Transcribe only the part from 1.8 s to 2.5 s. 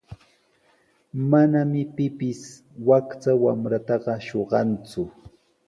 pipis